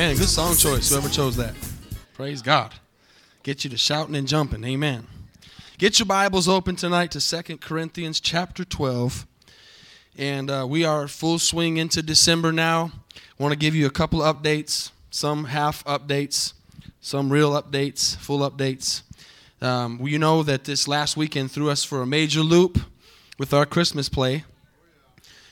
[0.00, 0.16] Amen.
[0.16, 1.54] Good song choice, whoever chose that.
[2.14, 2.72] Praise God.
[3.42, 4.64] Get you to shouting and jumping.
[4.64, 5.06] Amen.
[5.76, 9.26] Get your Bibles open tonight to Second Corinthians chapter 12.
[10.16, 12.92] And uh, we are full swing into December now.
[13.36, 16.54] want to give you a couple updates, some half updates,
[17.02, 19.02] some real updates, full updates.
[19.60, 22.78] Um, you know that this last weekend threw us for a major loop
[23.38, 24.44] with our Christmas play.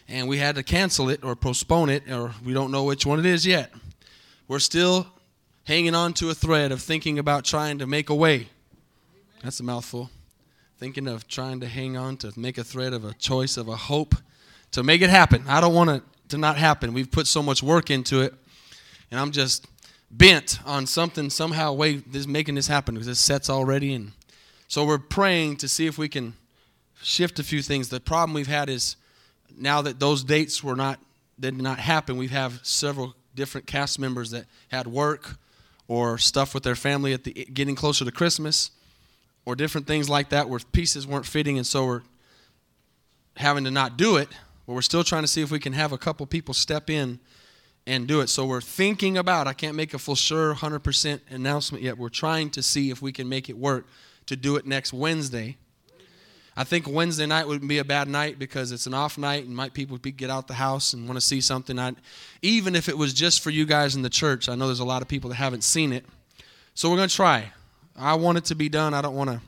[0.09, 3.19] And we had to cancel it or postpone it, or we don't know which one
[3.19, 3.75] it is yet.
[4.48, 5.07] We're still
[5.65, 8.48] hanging on to a thread of thinking about trying to make a way.
[9.45, 10.11] That's a mouthful.
[10.79, 13.77] Thinking of trying to hang on to make a thread of a choice of a
[13.77, 14.15] hope
[14.70, 15.45] to make it happen.
[15.47, 16.95] I don't want it to not happen.
[16.95, 18.33] We've put so much work into it,
[19.11, 19.66] and I'm just
[20.11, 24.12] bent on something somehow way this making this happen because this set's already and
[24.67, 26.34] so we're praying to see if we can
[27.03, 27.91] shift a few things.
[27.91, 28.97] The problem we've had is
[29.56, 31.01] now that those dates were not
[31.39, 35.38] did not happen, we have several different cast members that had work
[35.87, 38.70] or stuff with their family at the getting closer to Christmas
[39.47, 42.03] or different things like that where pieces weren't fitting and so we're
[43.36, 44.28] having to not do it,
[44.66, 47.20] but we're still trying to see if we can have a couple people step in
[47.86, 48.28] and do it.
[48.28, 51.97] So we're thinking about, I can't make a full sure 100% announcement yet.
[51.97, 53.86] We're trying to see if we can make it work
[54.27, 55.56] to do it next Wednesday.
[56.59, 59.55] I think Wednesday night would be a bad night because it's an off night and
[59.55, 61.78] might people get out the house and want to see something.
[61.78, 61.92] I,
[62.42, 64.84] even if it was just for you guys in the church, I know there's a
[64.84, 66.05] lot of people that haven't seen it.
[66.75, 67.53] So we're going to try.
[67.97, 68.92] I want it to be done.
[68.92, 69.41] I don't want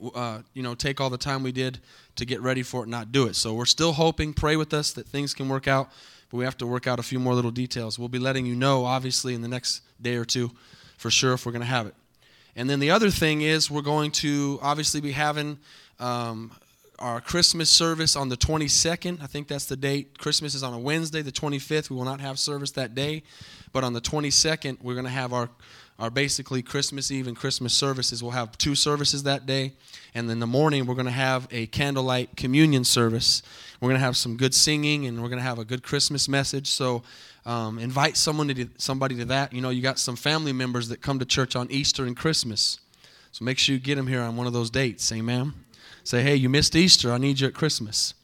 [0.00, 1.78] to, uh, you know, take all the time we did
[2.16, 3.36] to get ready for it and not do it.
[3.36, 4.32] So we're still hoping.
[4.32, 5.90] Pray with us that things can work out
[6.30, 7.98] but we have to work out a few more little details.
[7.98, 10.50] We'll be letting you know, obviously, in the next day or two
[10.96, 11.94] for sure if we're going to have it.
[12.56, 15.58] And then the other thing is, we're going to obviously be having
[16.00, 16.50] um,
[16.98, 19.22] our Christmas service on the 22nd.
[19.22, 20.18] I think that's the date.
[20.18, 21.90] Christmas is on a Wednesday, the 25th.
[21.90, 23.24] We will not have service that day.
[23.74, 25.50] But on the 22nd, we're going to have our
[25.98, 28.22] our basically Christmas Eve and Christmas services.
[28.22, 29.72] We'll have two services that day.
[30.14, 33.42] And in the morning, we're going to have a candlelight communion service.
[33.80, 36.28] We're going to have some good singing and we're going to have a good Christmas
[36.28, 36.68] message.
[36.68, 37.02] So
[37.46, 39.52] um, invite someone to, somebody to that.
[39.52, 42.80] You know, you got some family members that come to church on Easter and Christmas.
[43.32, 45.10] So make sure you get them here on one of those dates.
[45.12, 45.54] Amen.
[46.04, 47.10] Say, hey, you missed Easter.
[47.12, 48.14] I need you at Christmas.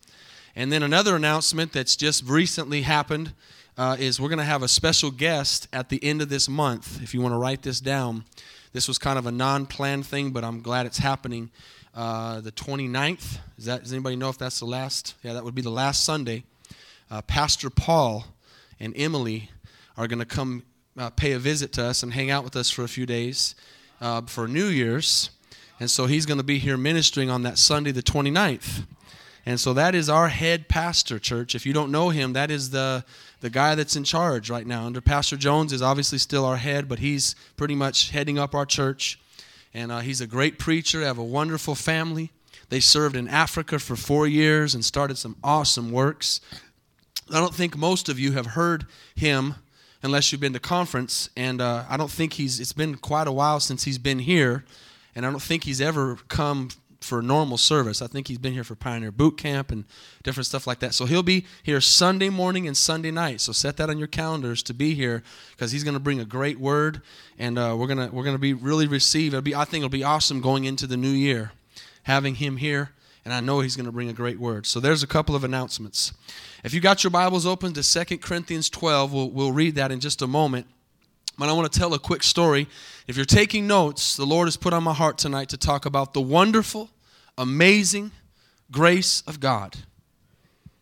[0.55, 3.33] And then another announcement that's just recently happened
[3.77, 7.03] uh, is we're going to have a special guest at the end of this month.
[7.03, 8.25] If you want to write this down,
[8.73, 11.51] this was kind of a non planned thing, but I'm glad it's happening.
[11.95, 15.15] Uh, the 29th, is that, does anybody know if that's the last?
[15.23, 16.45] Yeah, that would be the last Sunday.
[17.11, 18.25] Uh, Pastor Paul
[18.81, 19.51] and Emily
[19.97, 20.63] are going to come
[20.97, 23.55] uh, pay a visit to us and hang out with us for a few days
[24.01, 25.31] uh, for New Year's.
[25.81, 28.87] And so he's going to be here ministering on that Sunday, the 29th.
[29.45, 31.55] And so that is our head pastor, church.
[31.55, 33.05] If you don't know him, that is the,
[33.41, 34.85] the guy that's in charge right now.
[34.85, 38.67] Under Pastor Jones is obviously still our head, but he's pretty much heading up our
[38.67, 39.19] church.
[39.75, 41.03] And uh, he's a great preacher.
[41.03, 42.31] Have a wonderful family.
[42.69, 46.41] They served in Africa for four years and started some awesome works.
[47.31, 49.57] I don't think most of you have heard him
[50.03, 51.31] unless you've been to conference.
[51.37, 54.65] And uh, I don't think he's, it's been quite a while since he's been here.
[55.15, 56.69] And I don't think he's ever come
[57.03, 58.01] for normal service.
[58.01, 59.85] I think he's been here for Pioneer Boot Camp and
[60.23, 60.95] different stuff like that.
[60.95, 63.41] So he'll be here Sunday morning and Sunday night.
[63.41, 66.25] So set that on your calendars to be here because he's going to bring a
[66.25, 67.03] great word,
[67.39, 69.35] and uh, we're gonna we're gonna be really receive.
[69.35, 71.53] It'll be I think it'll be awesome going into the new year,
[72.05, 72.91] having him here,
[73.25, 74.67] and I know he's going to bring a great word.
[74.67, 76.13] So there's a couple of announcements.
[76.65, 80.01] If you got your Bibles open to Second Corinthians 12, we'll we'll read that in
[80.01, 80.67] just a moment.
[81.39, 82.69] But I want to tell a quick story.
[83.07, 86.13] If you're taking notes, the Lord has put on my heart tonight to talk about
[86.13, 86.91] the wonderful,
[87.39, 88.13] amazing
[88.71, 89.77] grace of God.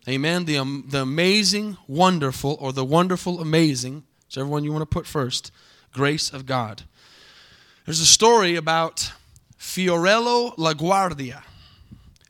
[0.08, 0.44] Amen.
[0.44, 5.06] The, um, the amazing, wonderful, or the wonderful, amazing, whichever one you want to put
[5.06, 5.52] first,
[5.92, 6.82] grace of God.
[7.84, 9.12] There's a story about
[9.58, 11.42] Fiorello LaGuardia,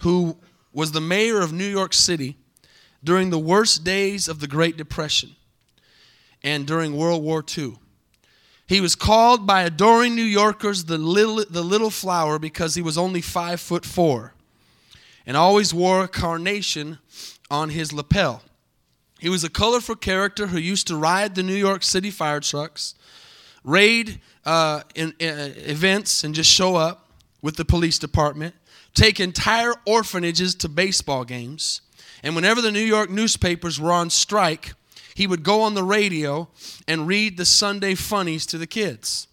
[0.02, 0.36] who
[0.72, 2.36] was the mayor of New York City
[3.02, 5.36] during the worst days of the Great Depression
[6.42, 7.76] and during World War II.
[8.70, 12.96] He was called by adoring New Yorkers the little, the little flower because he was
[12.96, 14.32] only five foot four
[15.26, 17.00] and always wore a carnation
[17.50, 18.44] on his lapel.
[19.18, 22.94] He was a colorful character who used to ride the New York City fire trucks,
[23.64, 27.10] raid uh, in, in, uh, events, and just show up
[27.42, 28.54] with the police department,
[28.94, 31.80] take entire orphanages to baseball games.
[32.22, 34.74] And whenever the New York newspapers were on strike,
[35.20, 36.48] he would go on the radio
[36.88, 39.28] and read the Sunday funnies to the kids.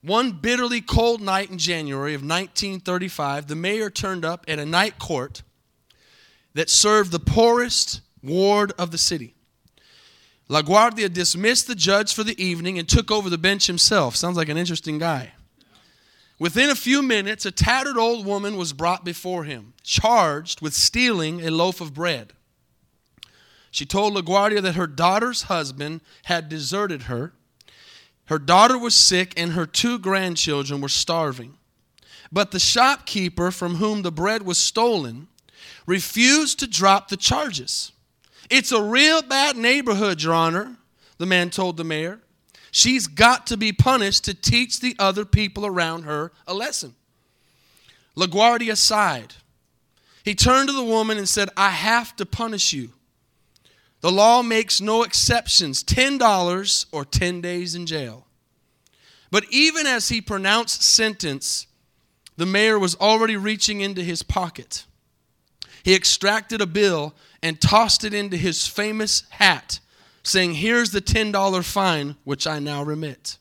[0.00, 4.98] One bitterly cold night in January of 1935, the mayor turned up at a night
[4.98, 5.42] court
[6.54, 9.34] that served the poorest ward of the city.
[10.48, 14.16] LaGuardia dismissed the judge for the evening and took over the bench himself.
[14.16, 15.32] Sounds like an interesting guy.
[16.38, 21.46] Within a few minutes, a tattered old woman was brought before him, charged with stealing
[21.46, 22.32] a loaf of bread.
[23.74, 27.32] She told LaGuardia that her daughter's husband had deserted her.
[28.26, 31.58] Her daughter was sick, and her two grandchildren were starving.
[32.30, 35.26] But the shopkeeper from whom the bread was stolen
[35.86, 37.90] refused to drop the charges.
[38.48, 40.76] It's a real bad neighborhood, Your Honor,
[41.18, 42.20] the man told the mayor.
[42.70, 46.94] She's got to be punished to teach the other people around her a lesson.
[48.16, 49.34] LaGuardia sighed.
[50.24, 52.90] He turned to the woman and said, I have to punish you.
[54.04, 58.26] The law makes no exceptions $10 or 10 days in jail.
[59.30, 61.66] But even as he pronounced sentence,
[62.36, 64.84] the mayor was already reaching into his pocket.
[65.82, 69.80] He extracted a bill and tossed it into his famous hat,
[70.22, 73.38] saying, Here's the $10 fine which I now remit.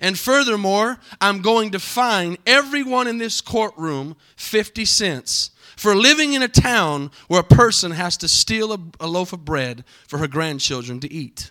[0.00, 5.50] And furthermore, I'm going to fine everyone in this courtroom 50 cents
[5.82, 9.44] for living in a town where a person has to steal a, a loaf of
[9.44, 11.50] bread for her grandchildren to eat.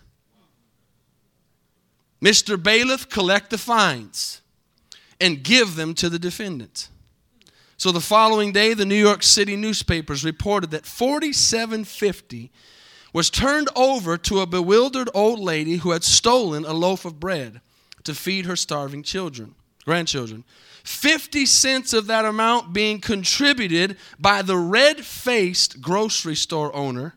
[2.23, 2.61] Mr.
[2.61, 4.41] Bailiff, collect the fines
[5.19, 6.87] and give them to the defendant.
[7.75, 12.51] So the following day, the New York City newspapers reported that 4750
[13.11, 17.59] was turned over to a bewildered old lady who had stolen a loaf of bread
[18.05, 20.45] to feed her starving children, grandchildren.
[20.83, 27.15] 50 cents of that amount being contributed by the red faced grocery store owner,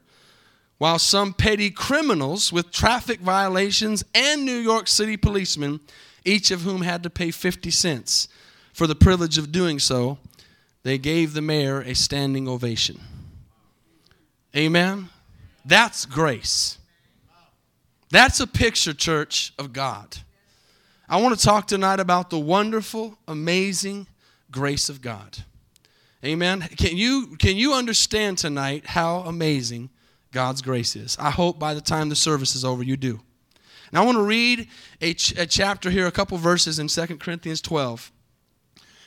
[0.79, 5.81] while some petty criminals with traffic violations and New York City policemen,
[6.25, 8.29] each of whom had to pay 50 cents
[8.73, 10.19] for the privilege of doing so,
[10.83, 13.01] they gave the mayor a standing ovation.
[14.55, 15.09] Amen?
[15.65, 16.79] That's grace.
[18.11, 20.19] That's a picture, church, of God.
[21.09, 24.07] I want to talk tonight about the wonderful, amazing
[24.51, 25.39] grace of God.
[26.25, 26.63] Amen.
[26.63, 29.91] Can you, can you understand tonight how amazing
[30.33, 31.17] God's grace is?
[31.21, 33.21] I hope by the time the service is over, you do.
[33.93, 34.69] Now, I want to read
[35.03, 38.11] a, ch- a chapter here, a couple verses in 2 Corinthians 12.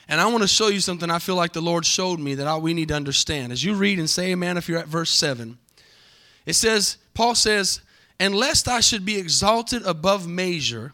[0.08, 2.46] And I want to show you something I feel like the Lord showed me that
[2.46, 3.52] I, we need to understand.
[3.52, 5.58] As you read and say amen, if you're at verse 7,
[6.46, 7.80] it says, Paul says,
[8.20, 10.92] And lest I should be exalted above measure,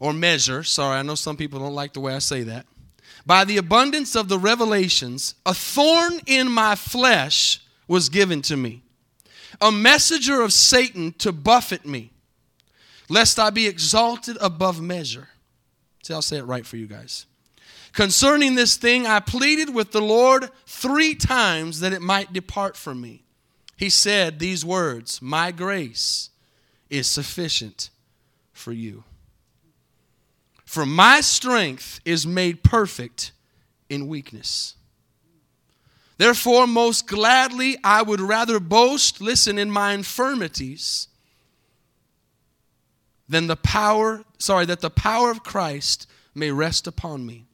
[0.00, 2.66] or measure, sorry, I know some people don't like the way I say that,
[3.26, 8.82] by the abundance of the revelations, a thorn in my flesh was given to me,
[9.60, 12.12] a messenger of Satan to buffet me,
[13.08, 15.28] lest I be exalted above measure.
[16.02, 17.26] See, I'll say it right for you guys.
[17.92, 23.00] Concerning this thing, I pleaded with the Lord three times that it might depart from
[23.00, 23.24] me.
[23.76, 26.30] He said these words My grace
[26.88, 27.90] is sufficient
[28.52, 29.04] for you.
[30.70, 33.32] For my strength is made perfect
[33.88, 34.76] in weakness.
[36.16, 41.08] Therefore, most gladly, I would rather boast, listen, in my infirmities
[43.28, 46.06] than the power, sorry, that the power of Christ
[46.36, 47.46] may rest upon me.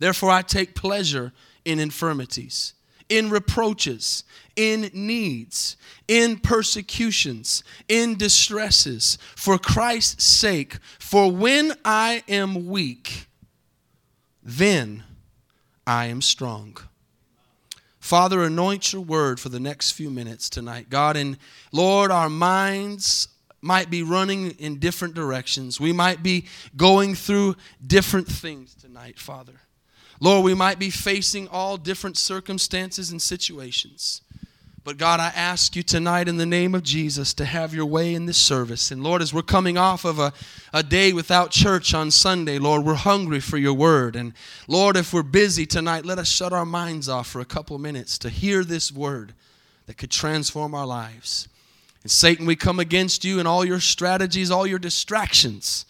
[0.00, 1.32] Therefore, I take pleasure
[1.64, 2.74] in infirmities,
[3.08, 4.24] in reproaches,
[4.56, 5.76] in needs,
[6.08, 10.78] in persecutions, in distresses, for Christ's sake.
[10.98, 13.26] For when I am weak,
[14.42, 15.04] then
[15.86, 16.76] I am strong.
[18.00, 20.90] Father, anoint your word for the next few minutes tonight.
[20.90, 21.38] God, and
[21.72, 23.28] Lord, our minds
[23.62, 25.80] might be running in different directions.
[25.80, 26.44] We might be
[26.76, 29.54] going through different things tonight, Father.
[30.20, 34.22] Lord, we might be facing all different circumstances and situations.
[34.84, 38.14] But God, I ask you tonight in the name of Jesus to have your way
[38.14, 38.90] in this service.
[38.90, 40.34] And Lord, as we're coming off of a,
[40.74, 44.14] a day without church on Sunday, Lord, we're hungry for your word.
[44.14, 44.34] And
[44.68, 48.18] Lord, if we're busy tonight, let us shut our minds off for a couple minutes
[48.18, 49.32] to hear this word
[49.86, 51.48] that could transform our lives.
[52.02, 55.86] And Satan, we come against you and all your strategies, all your distractions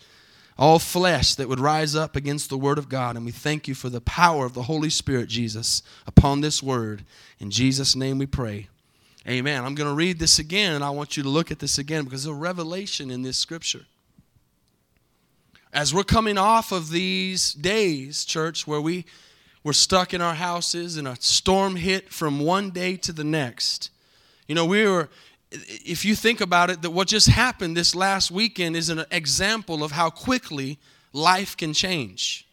[0.56, 3.16] all flesh that would rise up against the Word of God.
[3.16, 7.04] And we thank you for the power of the Holy Spirit, Jesus, upon this Word.
[7.38, 8.68] In Jesus' name we pray.
[9.26, 9.64] Amen.
[9.64, 12.04] I'm going to read this again, and I want you to look at this again
[12.04, 13.86] because there's a revelation in this scripture.
[15.72, 19.06] As we're coming off of these days, church, where we
[19.64, 23.90] were stuck in our houses and a storm hit from one day to the next.
[24.46, 25.08] You know, we were
[25.84, 29.84] if you think about it, that what just happened this last weekend is an example
[29.84, 30.78] of how quickly
[31.12, 32.43] life can change.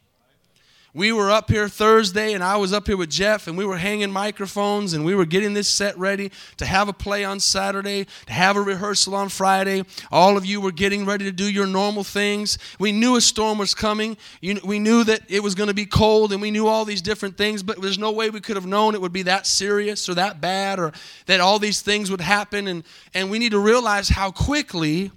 [0.94, 3.78] We were up here Thursday, and I was up here with Jeff, and we were
[3.78, 8.08] hanging microphones, and we were getting this set ready to have a play on Saturday,
[8.26, 9.86] to have a rehearsal on Friday.
[10.12, 12.58] All of you were getting ready to do your normal things.
[12.78, 14.18] We knew a storm was coming.
[14.42, 17.38] we knew that it was going to be cold, and we knew all these different
[17.38, 20.16] things, but there's no way we could have known it would be that serious or
[20.16, 20.92] that bad, or
[21.28, 22.68] that all these things would happen.
[22.68, 22.84] And,
[23.14, 25.12] and we need to realize how quickly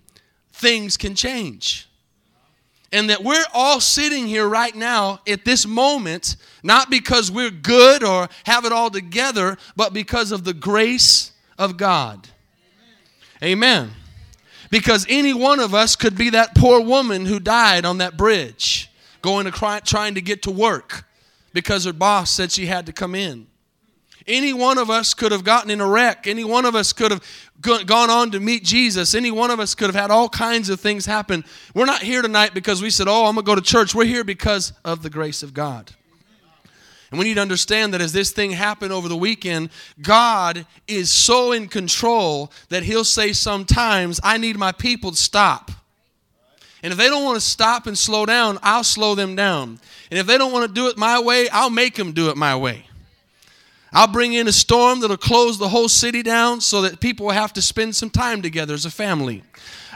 [0.53, 1.89] things can change
[2.95, 8.05] and that we're all sitting here right now at this moment, not because we're good
[8.05, 12.29] or have it all together, but because of the grace of God.
[13.43, 13.91] Amen.
[14.71, 18.89] Because any one of us could be that poor woman who died on that bridge,
[19.23, 21.05] going to cry, trying to get to work
[21.53, 23.49] because her boss said she had to come in.
[24.27, 26.27] Any one of us could have gotten in a wreck.
[26.27, 27.23] Any one of us could have
[27.61, 29.15] gone on to meet Jesus.
[29.15, 31.45] Any one of us could have had all kinds of things happen.
[31.75, 33.95] We're not here tonight because we said, Oh, I'm going to go to church.
[33.95, 35.93] We're here because of the grace of God.
[37.11, 39.71] And we need to understand that as this thing happened over the weekend,
[40.03, 45.71] God is so in control that He'll say sometimes, I need my people to stop.
[46.83, 49.79] And if they don't want to stop and slow down, I'll slow them down.
[50.11, 52.37] And if they don't want to do it my way, I'll make them do it
[52.37, 52.87] my way.
[53.95, 57.33] I'll bring in a storm that'll close the whole city down so that people will
[57.33, 59.45] have to spend some time together as a family.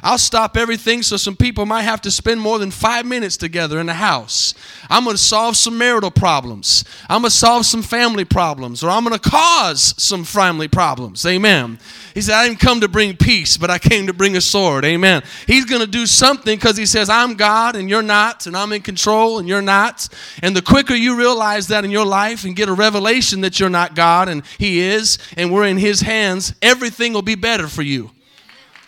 [0.02, 3.80] I'll stop everything so some people might have to spend more than five minutes together
[3.80, 4.54] in the house.
[4.88, 6.84] I'm going to solve some marital problems.
[7.08, 11.26] I'm going to solve some family problems, or I'm going to cause some family problems.
[11.26, 11.78] Amen.
[12.14, 14.84] He said, I didn't come to bring peace, but I came to bring a sword.
[14.84, 15.22] Amen.
[15.46, 18.72] He's going to do something because he says, I'm God and you're not, and I'm
[18.72, 20.08] in control and you're not.
[20.42, 23.68] And the quicker you realize that in your life and get a revelation that you're
[23.68, 27.82] not God and He is, and we're in His hands, everything will be better for
[27.82, 28.10] you.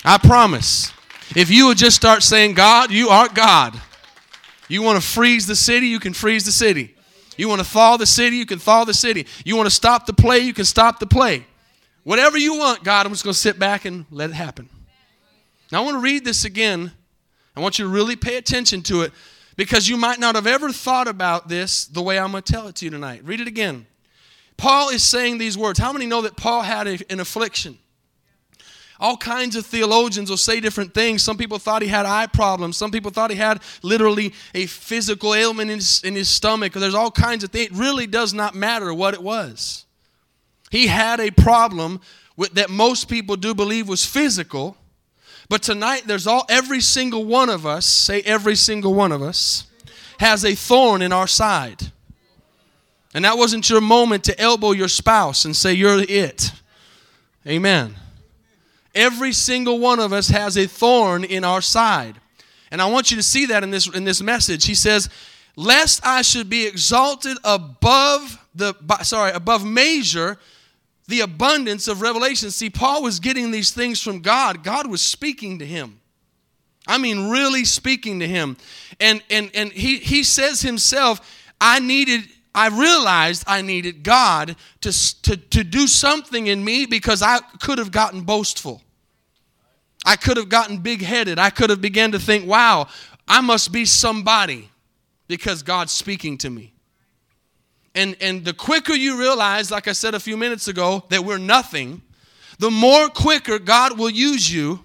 [0.04, 0.92] I promise.
[1.36, 3.80] If you would just start saying, God, you are God.
[4.68, 6.94] You want to freeze the city, you can freeze the city.
[7.36, 9.26] You want to thaw the city, you can thaw the city.
[9.44, 11.46] You want to stop the play, you can stop the play.
[12.02, 14.68] Whatever you want, God, I'm just going to sit back and let it happen.
[15.70, 16.92] Now, I want to read this again.
[17.56, 19.12] I want you to really pay attention to it
[19.56, 22.66] because you might not have ever thought about this the way I'm going to tell
[22.68, 23.22] it to you tonight.
[23.24, 23.86] Read it again.
[24.56, 25.78] Paul is saying these words.
[25.78, 27.78] How many know that Paul had a, an affliction?
[29.00, 31.22] All kinds of theologians will say different things.
[31.22, 32.76] Some people thought he had eye problems.
[32.76, 36.74] Some people thought he had literally a physical ailment in his, in his stomach.
[36.74, 37.70] There's all kinds of things.
[37.70, 39.86] It really does not matter what it was.
[40.70, 42.00] He had a problem
[42.36, 44.76] with, that most people do believe was physical.
[45.48, 49.66] But tonight, there's all every single one of us, say every single one of us,
[50.18, 51.90] has a thorn in our side.
[53.14, 56.52] And that wasn't your moment to elbow your spouse and say, You're it.
[57.46, 57.96] Amen.
[58.94, 62.20] Every single one of us has a thorn in our side.
[62.70, 64.66] And I want you to see that in this, in this message.
[64.66, 65.08] He says,
[65.56, 70.38] Lest I should be exalted above the sorry, above measure,
[71.06, 72.50] the abundance of revelation.
[72.50, 74.64] See, Paul was getting these things from God.
[74.64, 76.00] God was speaking to him.
[76.86, 78.56] I mean, really speaking to him.
[78.98, 81.20] And and and he he says himself,
[81.60, 82.22] I needed
[82.60, 87.78] I realized I needed God to, to, to do something in me because I could
[87.78, 88.82] have gotten boastful.
[90.04, 91.38] I could have gotten big headed.
[91.38, 92.88] I could have began to think, wow,
[93.26, 94.68] I must be somebody
[95.26, 96.74] because God's speaking to me.
[97.94, 101.38] And, and the quicker you realize, like I said a few minutes ago, that we're
[101.38, 102.02] nothing,
[102.58, 104.84] the more quicker God will use you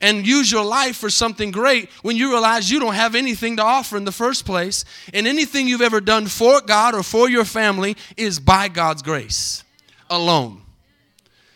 [0.00, 3.62] and use your life for something great when you realize you don't have anything to
[3.62, 4.84] offer in the first place.
[5.12, 9.64] And anything you've ever done for God or for your family is by God's grace
[10.10, 10.62] alone.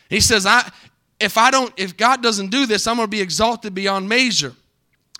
[0.08, 0.70] He says, I,
[1.20, 4.54] if I don't, if God doesn't do this, I'm going to be exalted beyond measure.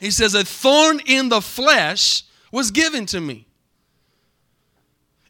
[0.01, 2.23] He says, a thorn in the flesh
[2.53, 3.47] was given to me,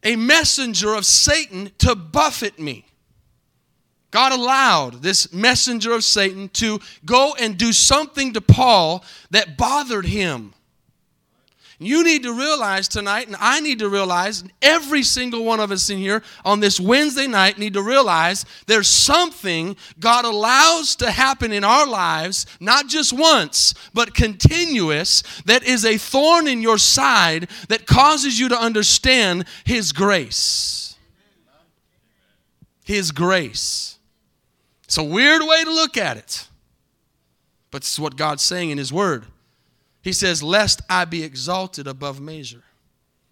[0.05, 2.85] a messenger of Satan to buffet me.
[4.11, 10.07] God allowed this messenger of Satan to go and do something to Paul that bothered
[10.07, 10.55] him.
[11.81, 15.71] You need to realize tonight, and I need to realize, and every single one of
[15.71, 21.11] us in here on this Wednesday night need to realize there's something God allows to
[21.13, 26.79] happen in our lives, not just once, but continuous, that is a thorn in your
[26.79, 30.97] side that causes you to understand His grace.
[32.83, 33.98] His grace.
[34.89, 36.49] It's a weird way to look at it,
[37.71, 39.27] but it's what God's saying in His Word.
[40.01, 42.63] He says, Lest I be exalted above measure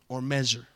[0.06, 0.66] or measure.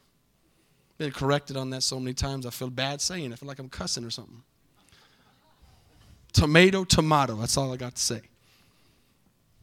[0.97, 3.33] Been corrected on that so many times, I feel bad saying it.
[3.35, 4.43] I feel like I'm cussing or something.
[6.33, 7.35] Tomato, tomato.
[7.35, 8.23] That's all I got to say.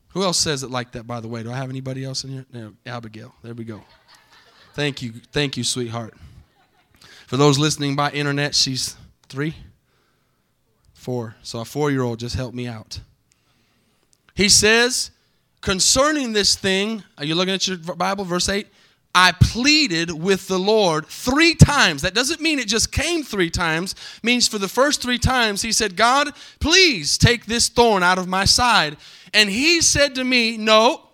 [0.09, 1.41] Who else says it like that, by the way?
[1.41, 2.45] Do I have anybody else in here?
[2.53, 3.33] No, Abigail.
[3.41, 3.81] There we go.
[4.75, 5.13] Thank you.
[5.31, 6.13] Thank you, sweetheart.
[7.25, 8.95] For those listening by internet, she's
[9.29, 9.55] three,
[11.07, 11.35] four.
[11.41, 12.99] So a four year old just helped me out.
[14.35, 15.11] He says,
[15.61, 18.67] concerning this thing, are you looking at your Bible, verse 8?
[19.15, 22.01] I pleaded with the Lord three times.
[22.01, 23.93] That doesn't mean it just came three times.
[24.17, 28.19] It means for the first three times he said, "God, please take this thorn out
[28.19, 28.97] of my side."
[29.33, 31.07] And he said to me, "No.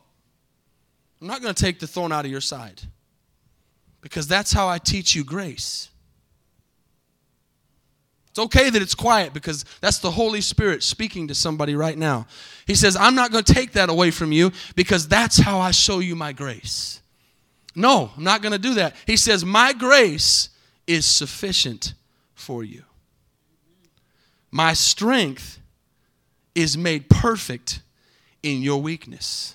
[1.21, 2.81] I'm not going to take the thorn out of your side."
[4.01, 5.89] Because that's how I teach you grace.
[8.33, 12.25] It's okay that it's quiet because that's the Holy Spirit speaking to somebody right now.
[12.65, 15.69] He says, I'm not going to take that away from you because that's how I
[15.69, 16.99] show you my grace.
[17.75, 18.95] No, I'm not going to do that.
[19.05, 20.49] He says, My grace
[20.87, 21.93] is sufficient
[22.33, 22.85] for you.
[24.49, 25.59] My strength
[26.55, 27.81] is made perfect
[28.41, 29.53] in your weakness.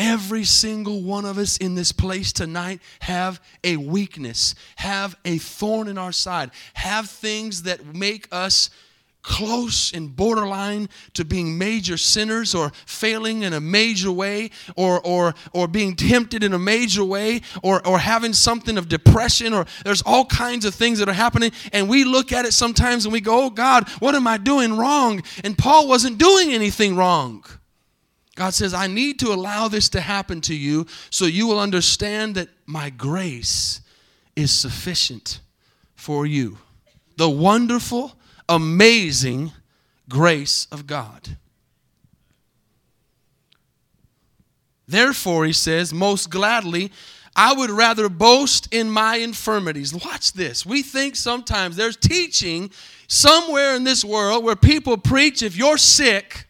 [0.00, 5.88] Every single one of us in this place tonight have a weakness, have a thorn
[5.88, 8.70] in our side, have things that make us
[9.20, 15.34] close and borderline to being major sinners or failing in a major way or or
[15.52, 20.00] or being tempted in a major way or or having something of depression or there's
[20.06, 23.20] all kinds of things that are happening and we look at it sometimes and we
[23.20, 25.22] go oh god what am i doing wrong?
[25.44, 27.44] And paul wasn't doing anything wrong
[28.36, 32.36] God says, I need to allow this to happen to you so you will understand
[32.36, 33.80] that my grace
[34.36, 35.40] is sufficient
[35.94, 36.58] for you.
[37.16, 38.16] The wonderful,
[38.48, 39.52] amazing
[40.08, 41.36] grace of God.
[44.88, 46.90] Therefore, he says, most gladly,
[47.36, 49.94] I would rather boast in my infirmities.
[49.94, 50.66] Watch this.
[50.66, 52.70] We think sometimes there's teaching
[53.06, 56.46] somewhere in this world where people preach if you're sick,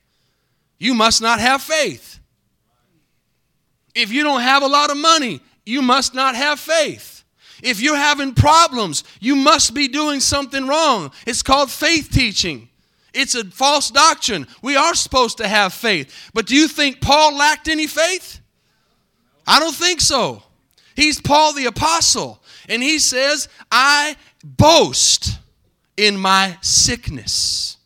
[0.81, 2.19] you must not have faith.
[3.95, 7.23] If you don't have a lot of money, you must not have faith.
[7.63, 11.13] If you're having problems, you must be doing something wrong.
[11.27, 12.69] It's called faith teaching.
[13.13, 14.47] It's a false doctrine.
[14.63, 16.31] We are supposed to have faith.
[16.33, 18.41] But do you think Paul lacked any faith?
[19.47, 20.43] I don't think so.
[20.97, 25.39] He's Paul the apostle, and he says, I boast
[25.97, 27.77] in my sickness.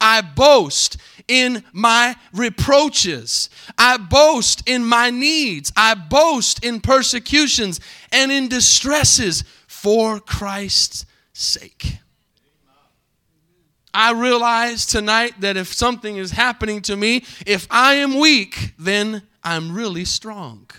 [0.00, 0.96] I boast
[1.28, 3.50] in my reproaches.
[3.78, 5.72] I boast in my needs.
[5.76, 7.80] I boast in persecutions
[8.10, 11.98] and in distresses for Christ's sake.
[13.94, 19.22] I realize tonight that if something is happening to me, if I am weak, then
[19.44, 20.70] I'm really strong.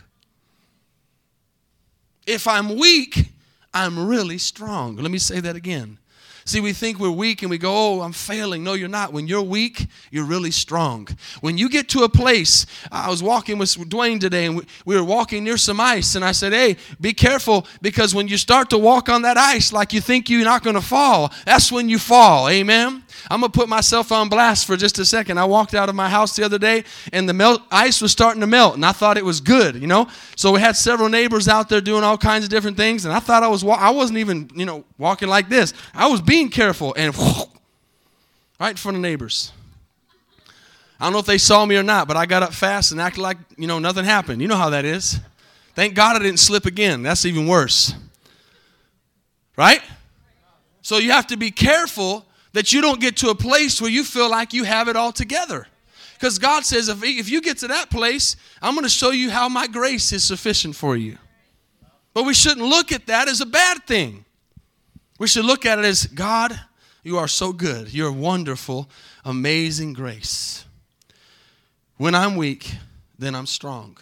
[2.25, 3.31] If I'm weak,
[3.73, 4.95] I'm really strong.
[4.95, 5.99] Let me say that again.
[6.45, 8.63] See, we think we're weak and we go, oh, I'm failing.
[8.63, 9.13] No, you're not.
[9.13, 11.07] When you're weak, you're really strong.
[11.41, 15.03] When you get to a place, I was walking with Dwayne today and we were
[15.03, 18.77] walking near some ice, and I said, hey, be careful because when you start to
[18.77, 21.97] walk on that ice like you think you're not going to fall, that's when you
[21.97, 22.49] fall.
[22.49, 23.03] Amen?
[23.29, 25.37] I'm going to put myself on blast for just a second.
[25.37, 28.41] I walked out of my house the other day and the melt, ice was starting
[28.41, 30.07] to melt, and I thought it was good, you know?
[30.35, 33.19] So we had several neighbors out there doing all kinds of different things, and I
[33.19, 35.73] thought I was, I wasn't even, you know, walking like this.
[35.93, 37.15] I was being careful, and
[38.59, 39.51] right in front of neighbors.
[40.99, 42.99] I don't know if they saw me or not, but I got up fast and
[42.99, 44.41] acted like, you know, nothing happened.
[44.41, 45.19] You know how that is.
[45.75, 47.03] Thank God I didn't slip again.
[47.03, 47.93] That's even worse.
[49.55, 49.81] Right?
[50.81, 54.03] So you have to be careful that you don't get to a place where you
[54.03, 55.67] feel like you have it all together.
[56.15, 59.29] Because God says, if, if you get to that place, I'm going to show you
[59.29, 61.19] how my grace is sufficient for you.
[62.15, 64.22] But we shouldn't look at that as a bad thing.
[65.19, 66.59] We should look at it as God,
[67.03, 67.93] you are so good.
[67.93, 68.89] You're wonderful,
[69.23, 70.65] amazing grace.
[71.97, 72.75] When I'm weak,
[73.19, 73.97] then I'm strong.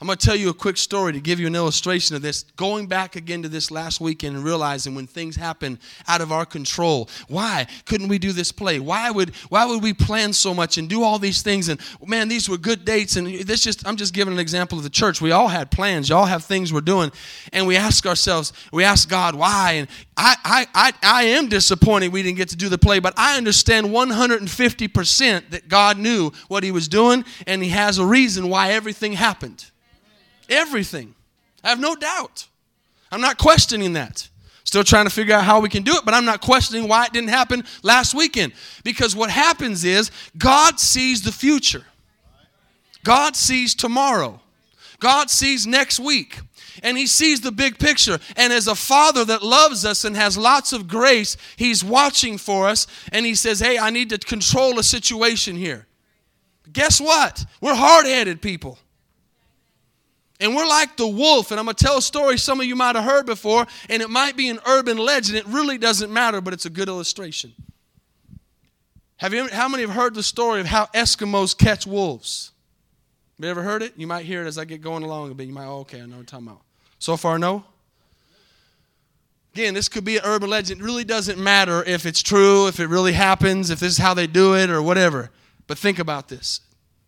[0.00, 2.44] I'm going to tell you a quick story to give you an illustration of this.
[2.56, 6.46] Going back again to this last weekend and realizing when things happen out of our
[6.46, 8.78] control, why couldn't we do this play?
[8.80, 11.68] Why would why would we plan so much and do all these things?
[11.68, 13.16] And man, these were good dates.
[13.16, 15.20] And this just I'm just giving an example of the church.
[15.20, 16.08] We all had plans.
[16.08, 17.12] Y'all have things we're doing,
[17.52, 19.72] and we ask ourselves, we ask God why.
[19.72, 19.88] And
[20.20, 23.38] I I I, I am disappointed we didn't get to do the play, but I
[23.38, 28.50] understand 150 percent that God knew what He was doing, and He has a reason
[28.50, 29.64] why everything happened.
[30.48, 31.14] Everything.
[31.64, 32.46] I have no doubt.
[33.10, 34.28] I'm not questioning that.
[34.64, 37.06] Still trying to figure out how we can do it, but I'm not questioning why
[37.06, 38.52] it didn't happen last weekend.
[38.84, 41.84] Because what happens is God sees the future,
[43.04, 44.40] God sees tomorrow,
[44.98, 46.40] God sees next week.
[46.82, 48.18] And he sees the big picture.
[48.36, 52.68] And as a father that loves us and has lots of grace, he's watching for
[52.68, 55.86] us and he says, Hey, I need to control a situation here.
[56.72, 57.44] Guess what?
[57.60, 58.78] We're hard headed people.
[60.40, 61.50] And we're like the wolf.
[61.50, 64.02] And I'm going to tell a story some of you might have heard before, and
[64.02, 65.36] it might be an urban legend.
[65.36, 67.52] It really doesn't matter, but it's a good illustration.
[69.16, 72.52] Have you, how many have heard the story of how Eskimos catch wolves?
[73.40, 73.94] You ever heard it?
[73.96, 75.46] You might hear it as I get going along a bit.
[75.46, 76.60] You might, oh, okay, I know what I'm talking about.
[76.98, 77.64] So far, no?
[79.54, 80.80] Again, this could be an urban legend.
[80.80, 84.12] It really doesn't matter if it's true, if it really happens, if this is how
[84.12, 85.30] they do it, or whatever.
[85.66, 86.60] But think about this.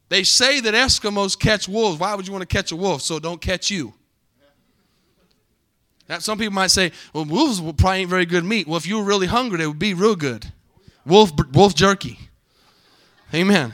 [0.08, 2.00] They say that Eskimos catch wolves.
[2.00, 3.02] Why would you want to catch a wolf?
[3.02, 3.92] So don't catch you.
[6.08, 8.66] Now, some people might say, well, wolves probably ain't very good meat.
[8.66, 10.50] Well, if you were really hungry, they would be real good.
[11.06, 12.18] Wolf, wolf jerky.
[13.32, 13.72] Amen.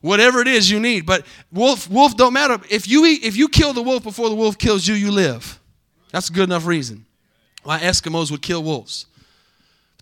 [0.00, 1.04] Whatever it is you need.
[1.04, 2.58] But wolf, wolf don't matter.
[2.70, 5.60] If you eat, if you kill the wolf before the wolf kills you, you live.
[6.10, 7.06] That's a good enough reason
[7.62, 9.06] why Eskimos would kill wolves.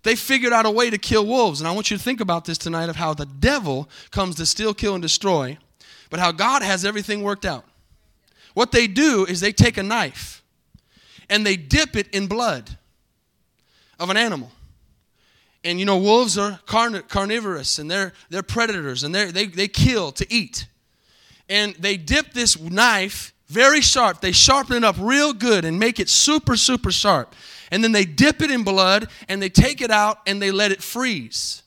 [0.03, 1.59] They figured out a way to kill wolves.
[1.59, 4.45] And I want you to think about this tonight of how the devil comes to
[4.45, 5.57] steal, kill, and destroy,
[6.09, 7.65] but how God has everything worked out.
[8.53, 10.41] What they do is they take a knife
[11.29, 12.77] and they dip it in blood
[13.99, 14.51] of an animal.
[15.63, 19.67] And you know, wolves are carn- carnivorous and they're, they're predators and they're, they, they
[19.67, 20.67] kill to eat.
[21.49, 24.21] And they dip this knife very sharp.
[24.21, 27.35] They sharpen it up real good and make it super, super sharp.
[27.71, 30.71] And then they dip it in blood and they take it out and they let
[30.71, 31.63] it freeze.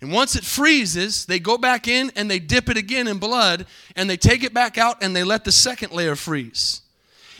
[0.00, 3.66] And once it freezes, they go back in and they dip it again in blood
[3.96, 6.82] and they take it back out and they let the second layer freeze.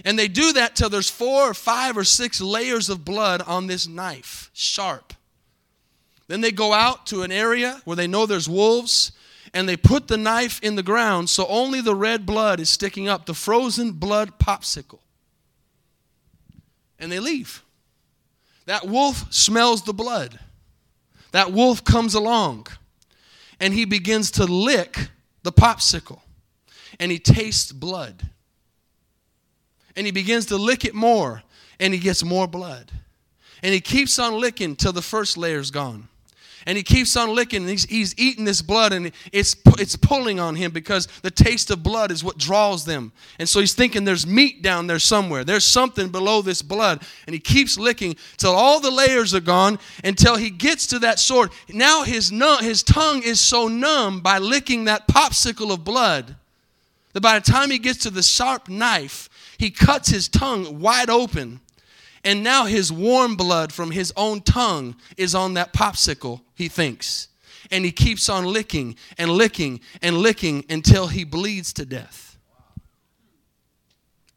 [0.04, 3.66] And they do that till there's four or five or six layers of blood on
[3.66, 5.14] this knife, sharp.
[6.28, 9.12] Then they go out to an area where they know there's wolves
[9.52, 13.08] and they put the knife in the ground so only the red blood is sticking
[13.08, 15.00] up, the frozen blood popsicle.
[16.98, 17.64] And they leave.
[18.66, 20.38] That wolf smells the blood.
[21.32, 22.68] That wolf comes along
[23.58, 25.08] and he begins to lick
[25.42, 26.20] the popsicle
[26.98, 28.30] and he tastes blood.
[29.96, 31.42] And he begins to lick it more
[31.78, 32.90] and he gets more blood.
[33.62, 36.08] And he keeps on licking till the first layer's gone.
[36.66, 40.38] And he keeps on licking and he's, he's eating this blood and it's, it's pulling
[40.38, 43.12] on him because the taste of blood is what draws them.
[43.38, 45.42] And so he's thinking there's meat down there somewhere.
[45.42, 47.02] There's something below this blood.
[47.26, 51.18] And he keeps licking till all the layers are gone until he gets to that
[51.18, 51.50] sword.
[51.70, 56.36] Now his, his tongue is so numb by licking that popsicle of blood
[57.14, 59.29] that by the time he gets to the sharp knife
[59.60, 61.60] he cuts his tongue wide open
[62.24, 67.28] and now his warm blood from his own tongue is on that popsicle, he thinks.
[67.70, 72.38] And he keeps on licking and licking and licking until he bleeds to death.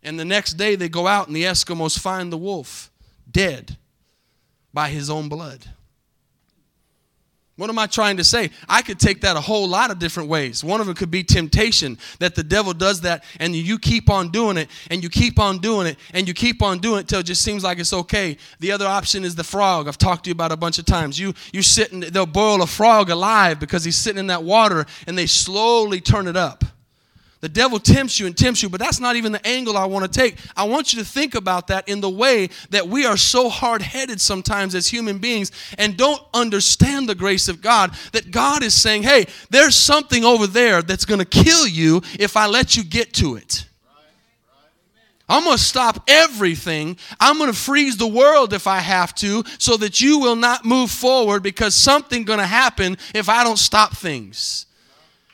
[0.04, 2.92] And the next day they go out and the Eskimos find the wolf
[3.32, 3.78] dead
[4.74, 5.70] by his own blood.
[7.56, 8.50] What am I trying to say?
[8.68, 10.64] I could take that a whole lot of different ways.
[10.64, 14.30] One of them could be temptation, that the devil does that and you keep on
[14.30, 17.20] doing it and you keep on doing it and you keep on doing it till
[17.20, 18.38] it just seems like it's okay.
[18.60, 19.88] The other option is the frog.
[19.88, 21.20] I've talked to you about a bunch of times.
[21.20, 25.16] You you sit they'll boil a frog alive because he's sitting in that water and
[25.16, 26.64] they slowly turn it up.
[27.44, 30.10] The devil tempts you and tempts you, but that's not even the angle I want
[30.10, 30.38] to take.
[30.56, 33.82] I want you to think about that in the way that we are so hard
[33.82, 37.92] headed sometimes as human beings and don't understand the grace of God.
[38.14, 42.38] That God is saying, hey, there's something over there that's going to kill you if
[42.38, 43.66] I let you get to it.
[45.28, 46.96] I'm going to stop everything.
[47.20, 50.64] I'm going to freeze the world if I have to so that you will not
[50.64, 54.66] move forward because something's going to happen if I don't stop things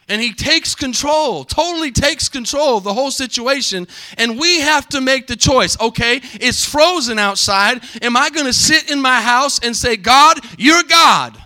[0.09, 3.87] and he takes control, totally takes control of the whole situation.
[4.17, 7.81] And we have to make the choice okay, it's frozen outside.
[8.01, 11.37] Am I going to sit in my house and say, God, you're God?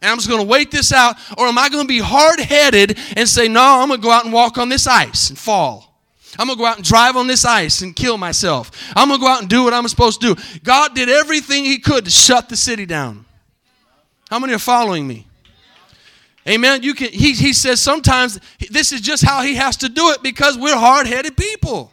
[0.00, 1.16] And I'm just going to wait this out?
[1.36, 4.12] Or am I going to be hard headed and say, no, I'm going to go
[4.12, 5.82] out and walk on this ice and fall?
[6.38, 8.70] I'm going to go out and drive on this ice and kill myself.
[8.94, 10.58] I'm going to go out and do what I'm supposed to do.
[10.62, 13.24] God did everything He could to shut the city down.
[14.28, 15.25] How many are following me?
[16.48, 16.82] Amen.
[16.82, 18.38] You can he, he says sometimes
[18.70, 21.90] this is just how he has to do it because we're hard-headed people.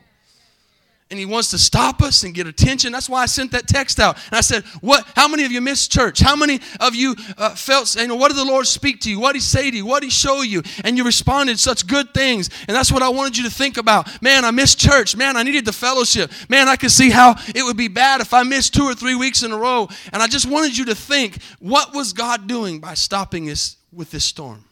[1.09, 2.91] And he wants to stop us and get attention.
[2.91, 4.17] That's why I sent that text out.
[4.27, 5.05] And I said, "What?
[5.15, 6.19] How many of you missed church?
[6.19, 7.95] How many of you uh, felt?
[7.95, 9.19] You know, what did the Lord speak to you?
[9.19, 9.85] What did He say to you?
[9.85, 10.63] What did He show you?
[10.83, 12.49] And you responded such good things.
[12.67, 14.23] And that's what I wanted you to think about.
[14.23, 15.15] Man, I missed church.
[15.15, 16.31] Man, I needed the fellowship.
[16.49, 19.13] Man, I could see how it would be bad if I missed two or three
[19.13, 19.89] weeks in a row.
[20.11, 24.11] And I just wanted you to think, what was God doing by stopping this with
[24.11, 24.65] this storm?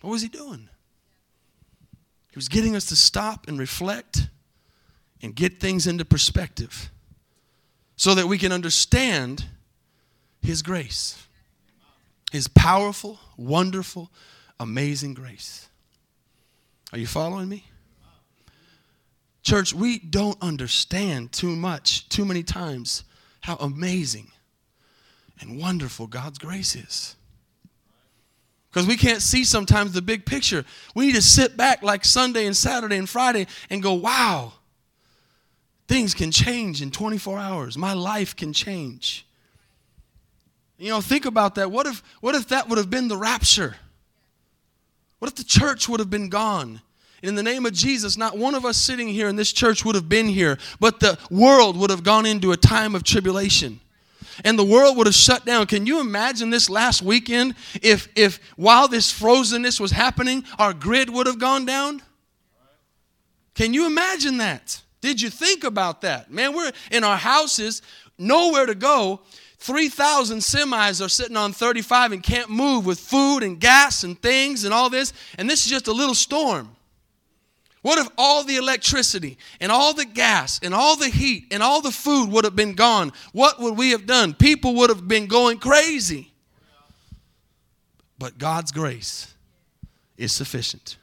[0.00, 0.68] What was he doing?
[2.30, 4.28] He was getting us to stop and reflect
[5.22, 6.90] and get things into perspective
[7.96, 9.44] so that we can understand
[10.40, 11.26] his grace.
[12.32, 14.10] His powerful, wonderful,
[14.58, 15.68] amazing grace.
[16.92, 17.64] Are you following me?
[19.42, 23.04] Church, we don't understand too much, too many times,
[23.40, 24.30] how amazing
[25.40, 27.16] and wonderful God's grace is.
[28.72, 30.64] Because we can't see sometimes the big picture.
[30.94, 34.54] We need to sit back like Sunday and Saturday and Friday and go, wow,
[35.88, 37.76] things can change in 24 hours.
[37.76, 39.26] My life can change.
[40.78, 41.70] You know, think about that.
[41.70, 43.76] What if, what if that would have been the rapture?
[45.18, 46.80] What if the church would have been gone?
[47.22, 49.94] in the name of Jesus, not one of us sitting here in this church would
[49.94, 53.80] have been here, but the world would have gone into a time of tribulation.
[54.44, 55.66] And the world would have shut down.
[55.66, 61.10] Can you imagine this last weekend if, if while this frozenness was happening, our grid
[61.10, 62.02] would have gone down?
[63.54, 64.80] Can you imagine that?
[65.00, 66.30] Did you think about that?
[66.30, 67.82] Man, we're in our houses,
[68.18, 69.20] nowhere to go.
[69.58, 74.64] 3,000 semis are sitting on 35 and can't move with food and gas and things
[74.64, 75.12] and all this.
[75.38, 76.74] And this is just a little storm.
[77.82, 81.80] What if all the electricity and all the gas and all the heat and all
[81.80, 83.12] the food would have been gone?
[83.32, 84.34] What would we have done?
[84.34, 86.32] People would have been going crazy.
[88.18, 89.34] But God's grace
[90.16, 90.96] is sufficient.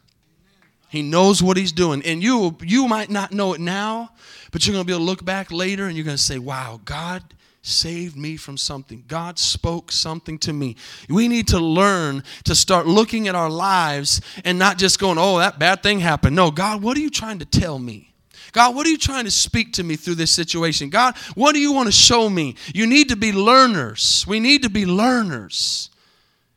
[0.87, 2.01] He knows what he's doing.
[2.03, 4.11] And you, you might not know it now,
[4.51, 6.39] but you're going to be able to look back later and you're going to say,
[6.39, 7.23] wow, God
[7.61, 9.03] saved me from something.
[9.07, 10.75] God spoke something to me.
[11.09, 15.39] We need to learn to start looking at our lives and not just going, oh,
[15.39, 16.35] that bad thing happened.
[16.35, 18.13] No, God, what are you trying to tell me?
[18.51, 20.89] God, what are you trying to speak to me through this situation?
[20.89, 22.55] God, what do you want to show me?
[22.73, 24.25] You need to be learners.
[24.27, 25.89] We need to be learners.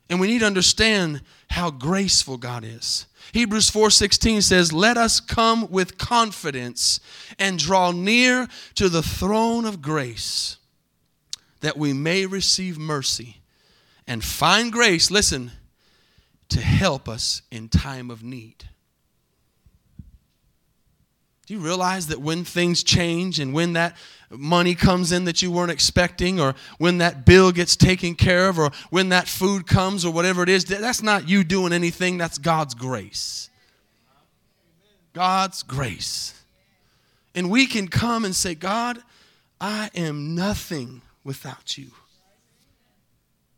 [0.09, 3.05] And we need to understand how graceful God is.
[3.31, 6.99] Hebrews 4:16 says, "Let us come with confidence
[7.39, 10.57] and draw near to the throne of grace."
[11.63, 13.37] That we may receive mercy
[14.05, 15.49] and find grace, listen,
[16.49, 18.65] to help us in time of need.
[21.45, 23.95] Do you realize that when things change and when that
[24.29, 28.59] money comes in that you weren't expecting, or when that bill gets taken care of,
[28.59, 32.37] or when that food comes, or whatever it is, that's not you doing anything, that's
[32.37, 33.49] God's grace.
[35.13, 36.33] God's grace.
[37.33, 39.01] And we can come and say, God,
[39.61, 41.91] I am nothing without you.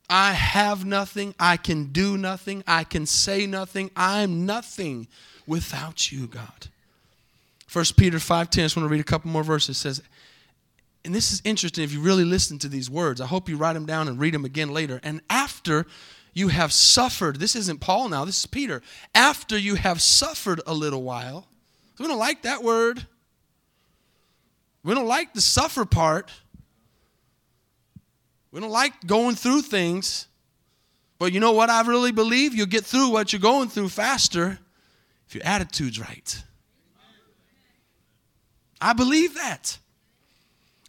[0.10, 1.34] I have nothing.
[1.40, 2.64] I can do nothing.
[2.68, 3.90] I can say nothing.
[3.96, 5.08] I'm nothing
[5.48, 6.68] without you, God.
[7.72, 9.78] 1 Peter 5.10, I just want to read a couple more verses.
[9.78, 10.02] It says,
[11.04, 13.22] and this is interesting if you really listen to these words.
[13.22, 15.00] I hope you write them down and read them again later.
[15.04, 15.86] And after
[16.34, 18.82] you have suffered, this isn't Paul now, this is Peter.
[19.14, 21.48] After you have suffered a little while,
[22.00, 23.06] we don't like that word.
[24.84, 26.32] We don't like the suffer part.
[28.56, 30.28] We don't like going through things.
[31.20, 32.56] But you know what I really believe?
[32.56, 34.60] You'll get through what you're going through faster
[35.28, 36.42] if your attitude's right.
[38.80, 39.78] I believe that.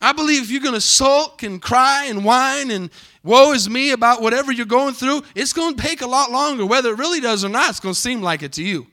[0.00, 2.88] I believe if you're going to sulk and cry and whine and
[3.24, 6.64] woe is me about whatever you're going through, it's going to take a lot longer.
[6.64, 8.87] Whether it really does or not, it's going to seem like it to you.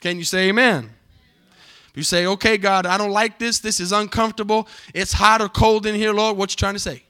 [0.00, 0.88] Can you say amen?
[1.96, 3.58] You say, okay, God, I don't like this.
[3.58, 4.68] This is uncomfortable.
[4.94, 6.36] It's hot or cold in here, Lord.
[6.36, 7.02] What you trying to say?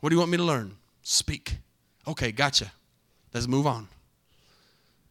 [0.00, 0.76] What do you want me to learn?
[1.02, 1.58] Speak.
[2.06, 2.72] Okay, gotcha.
[3.32, 3.88] Let's move on.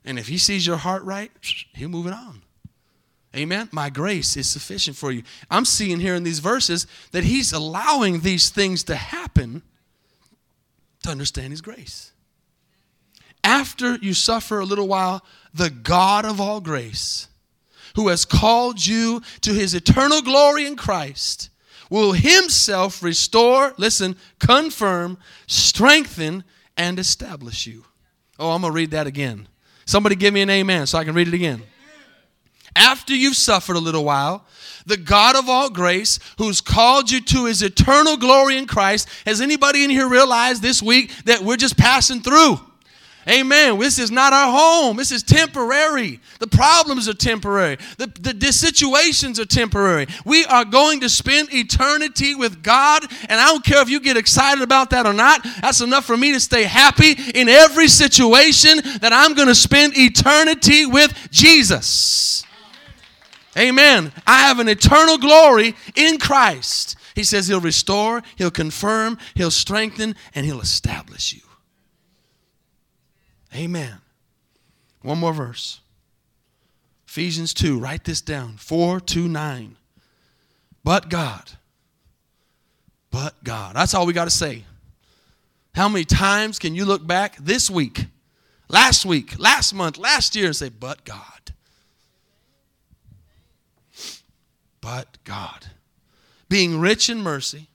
[0.05, 1.31] And if he sees your heart right,
[1.73, 2.41] he'll move it on.
[3.35, 3.67] Amen.
[3.71, 5.23] My grace is sufficient for you.
[5.51, 9.61] I'm seeing here in these verses that he's allowing these things to happen
[11.03, 12.13] to understand his grace.
[13.43, 17.27] After you suffer a little while, the God of all grace,
[17.95, 21.49] who has called you to his eternal glory in Christ,
[21.89, 25.17] will himself restore, listen, confirm,
[25.47, 26.43] strengthen,
[26.77, 27.85] and establish you.
[28.37, 29.47] Oh, I'm going to read that again.
[29.85, 31.61] Somebody give me an amen so I can read it again.
[32.75, 34.45] After you've suffered a little while,
[34.85, 39.39] the God of all grace, who's called you to his eternal glory in Christ, has
[39.39, 42.59] anybody in here realized this week that we're just passing through?
[43.27, 43.79] Amen.
[43.79, 44.97] This is not our home.
[44.97, 46.19] This is temporary.
[46.39, 47.77] The problems are temporary.
[47.97, 50.05] The, the, the, situations are temporary.
[50.25, 54.15] We are going to spend eternity with God, and I don't care if you get
[54.15, 55.43] excited about that or not.
[55.61, 59.93] That's enough for me to stay happy in every situation that I'm going to spend
[59.97, 62.43] eternity with Jesus.
[63.57, 64.11] Amen.
[64.27, 66.95] I have an eternal glory in Christ.
[67.15, 71.44] He says He'll restore, He'll confirm, He'll strengthen, and He'll establish you.
[73.55, 73.97] Amen.
[75.01, 75.79] One more verse.
[77.07, 79.77] Ephesians 2, write this down 4 to 9.
[80.83, 81.51] But God.
[83.11, 83.75] But God.
[83.75, 84.65] That's all we got to say.
[85.73, 88.05] How many times can you look back this week,
[88.67, 91.35] last week, last month, last year and say, But God?
[94.85, 95.65] but God,
[96.47, 97.69] being rich in mercy,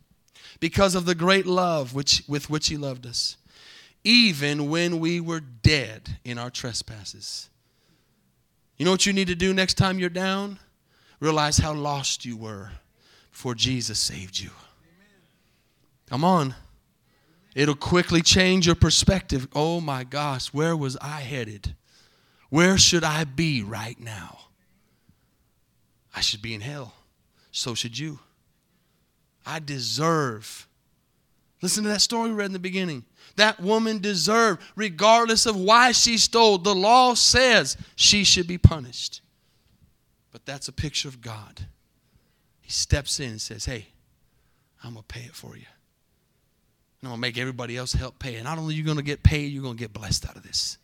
[0.60, 3.36] because of the great love which, with which He loved us,
[4.04, 7.48] even when we were dead in our trespasses.
[8.76, 10.58] You know what you need to do next time you're down?
[11.20, 12.70] Realize how lost you were
[13.30, 14.50] before Jesus saved you.
[16.08, 16.54] Come on.
[17.54, 19.48] It'll quickly change your perspective.
[19.54, 21.74] Oh my gosh, where was I headed?
[22.48, 24.38] Where should I be right now?
[26.14, 26.94] I should be in hell.
[27.52, 28.20] So should you.
[29.44, 30.68] I deserve.
[31.62, 33.04] Listen to that story we read in the beginning.
[33.40, 36.58] That woman deserved, regardless of why she stole.
[36.58, 39.22] The law says she should be punished.
[40.30, 41.62] But that's a picture of God.
[42.60, 43.86] He steps in and says, Hey,
[44.84, 45.64] I'm going to pay it for you.
[47.00, 48.34] And I'm going to make everybody else help pay.
[48.34, 50.36] And not only are you going to get paid, you're going to get blessed out
[50.36, 50.76] of this.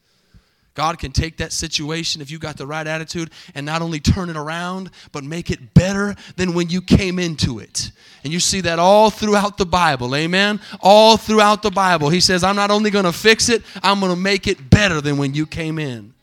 [0.77, 4.31] God can take that situation if you got the right attitude and not only turn
[4.31, 7.91] it around, but make it better than when you came into it.
[8.23, 10.15] And you see that all throughout the Bible.
[10.15, 10.61] Amen.
[10.81, 12.11] All throughout the Bible.
[12.11, 15.01] He says, I'm not only going to fix it, I'm going to make it better
[15.01, 16.15] than when you came in.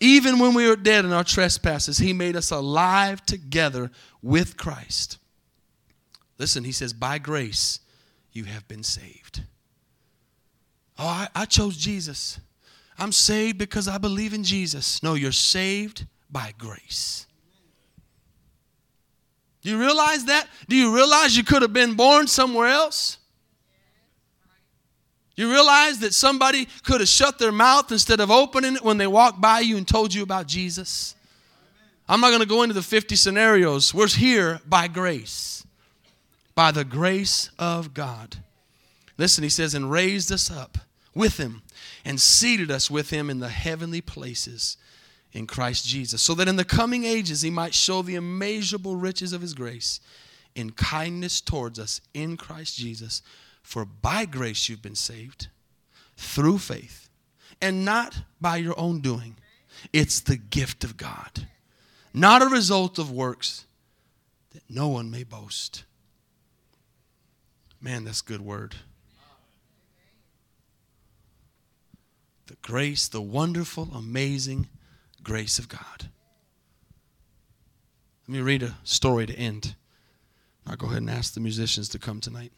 [0.00, 3.90] Even when we were dead in our trespasses, He made us alive together
[4.22, 5.18] with Christ.
[6.38, 7.80] Listen, He says, by grace
[8.30, 9.42] you have been saved.
[10.98, 12.38] Oh, I, I chose Jesus.
[12.98, 15.02] I'm saved because I believe in Jesus.
[15.02, 17.26] No, you're saved by grace.
[19.62, 20.48] Do you realize that?
[20.68, 23.18] Do you realize you could have been born somewhere else?
[25.36, 29.06] You realize that somebody could have shut their mouth instead of opening it when they
[29.06, 31.14] walked by you and told you about Jesus?
[32.08, 33.94] I'm not going to go into the 50 scenarios.
[33.94, 35.64] We're here by grace,
[36.56, 38.38] by the grace of God.
[39.16, 40.78] Listen, he says, and raised us up
[41.14, 41.62] with him
[42.08, 44.78] and seated us with him in the heavenly places
[45.30, 49.34] in Christ Jesus, so that in the coming ages he might show the immeasurable riches
[49.34, 50.00] of his grace
[50.54, 53.20] in kindness towards us in Christ Jesus.
[53.62, 55.48] For by grace you've been saved
[56.16, 57.10] through faith,
[57.60, 59.36] and not by your own doing.
[59.92, 61.46] It's the gift of God,
[62.14, 63.66] not a result of works
[64.52, 65.84] that no one may boast.
[67.82, 68.76] Man, that's good word.
[72.48, 74.68] The grace, the wonderful, amazing
[75.22, 76.08] grace of God.
[78.26, 79.74] Let me read a story to end.
[80.66, 82.52] I'll go ahead and ask the musicians to come tonight.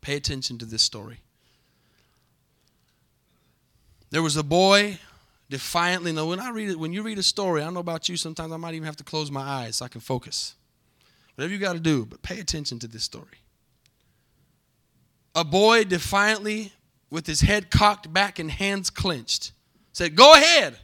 [0.00, 1.20] Pay attention to this story.
[4.10, 4.98] There was a boy
[5.48, 6.12] defiantly.
[6.12, 8.16] Now, when I read it, when you read a story, I don't know about you.
[8.16, 10.54] Sometimes I might even have to close my eyes so I can focus.
[11.34, 13.42] Whatever you got to do, but pay attention to this story.
[15.34, 16.72] A boy defiantly
[17.10, 19.52] with his head cocked back and hands clenched,
[19.92, 20.76] said, Go ahead,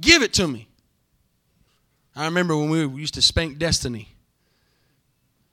[0.00, 0.68] give it to me.
[2.16, 4.08] I remember when we used to spank Destiny.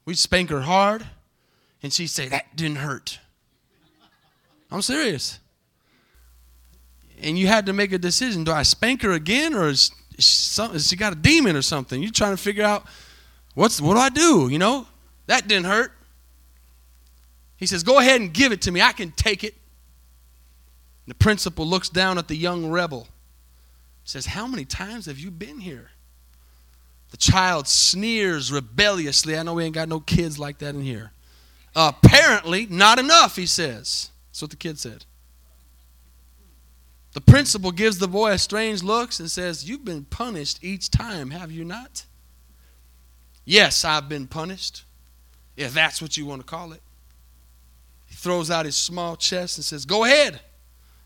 [0.05, 1.05] We'd spank her hard,
[1.81, 3.19] and she'd say, That didn't hurt.
[4.71, 5.39] I'm serious.
[7.21, 10.95] And you had to make a decision do I spank her again, or is, she
[10.95, 12.01] got a demon or something?
[12.01, 12.85] You're trying to figure out
[13.53, 14.49] what's, what do I do?
[14.49, 14.87] You know,
[15.27, 15.91] that didn't hurt.
[17.57, 18.81] He says, Go ahead and give it to me.
[18.81, 19.55] I can take it.
[21.11, 23.05] The principal looks down at the young rebel,
[24.05, 25.89] says, How many times have you been here?
[27.09, 29.37] The child sneers rebelliously.
[29.37, 31.11] I know we ain't got no kids like that in here.
[31.75, 34.09] Apparently, not enough, he says.
[34.29, 35.03] That's what the kid said.
[37.11, 41.31] The principal gives the boy a strange look and says, You've been punished each time,
[41.31, 42.05] have you not?
[43.43, 44.85] Yes, I've been punished,
[45.57, 46.81] if that's what you want to call it.
[48.05, 50.39] He throws out his small chest and says, Go ahead.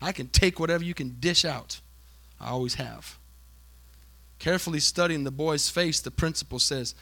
[0.00, 1.80] I can take whatever you can dish out.
[2.40, 3.18] I always have.
[4.38, 6.94] Carefully studying the boy's face, the principal says,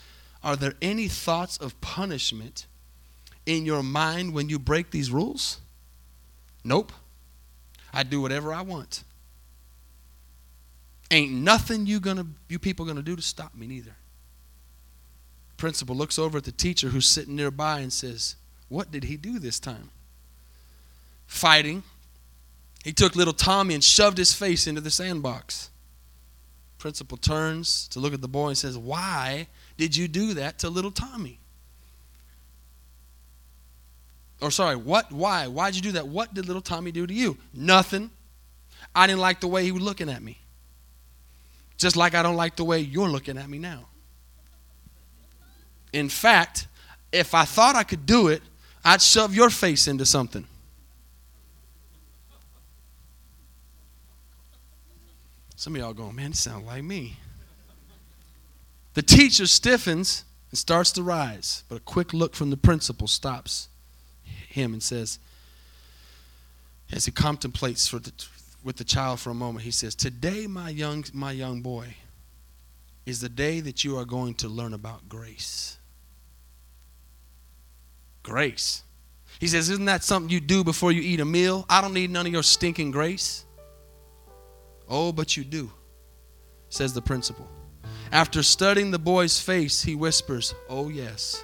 [0.43, 2.67] Are there any thoughts of punishment
[3.47, 5.61] in your mind when you break these rules?
[6.63, 6.93] Nope.
[7.93, 9.05] I do whatever I want.
[11.11, 13.95] Ain't nothing you gonna you people gonna do to stop me neither.
[15.57, 18.37] Principal looks over at the teacher who's sitting nearby and says,
[18.69, 19.90] What did he do this time?
[21.27, 21.83] Fighting,
[22.85, 25.71] he took little Tommy and shoved his face into the sandbox.
[26.77, 30.69] Principal turns to look at the boy and says, Why did you do that to
[30.69, 31.41] little Tommy?
[34.43, 35.47] Or sorry, what why?
[35.47, 36.07] Why'd you do that?
[36.07, 37.39] What did little Tommy do to you?
[37.55, 38.11] Nothing.
[38.95, 40.39] I didn't like the way he was looking at me.
[41.79, 43.87] Just like I don't like the way you're looking at me now.
[45.95, 46.67] In fact,
[47.11, 48.43] if I thought I could do it,
[48.85, 50.47] I'd shove your face into something.
[55.65, 57.17] Some of y'all going, man, it sounds like me.
[58.92, 63.69] The teacher stiffens and starts to rise, but a quick look from the principal stops
[64.23, 65.19] him and says,
[66.92, 68.12] as he contemplates the,
[68.62, 71.94] with the child for a moment, he says, Today, my young, my young boy,
[73.06, 75.79] is the day that you are going to learn about grace.
[78.23, 78.83] Grace.
[79.40, 81.65] He says, Isn't that something you do before you eat a meal?
[81.71, 83.46] I don't need none of your stinking grace.
[84.89, 85.71] Oh, but you do,
[86.69, 87.49] says the principal.
[88.13, 91.43] After studying the boy's face, he whispers, Oh, yes,